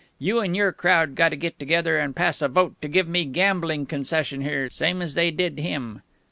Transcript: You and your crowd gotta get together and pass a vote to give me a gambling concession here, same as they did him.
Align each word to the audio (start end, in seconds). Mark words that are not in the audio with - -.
You 0.17 0.39
and 0.39 0.55
your 0.55 0.71
crowd 0.71 1.13
gotta 1.13 1.35
get 1.35 1.59
together 1.59 1.99
and 1.99 2.15
pass 2.15 2.41
a 2.41 2.47
vote 2.47 2.73
to 2.81 2.87
give 2.87 3.07
me 3.07 3.21
a 3.21 3.25
gambling 3.25 3.85
concession 3.85 4.41
here, 4.41 4.67
same 4.67 4.99
as 4.99 5.13
they 5.13 5.29
did 5.29 5.59
him. 5.59 6.01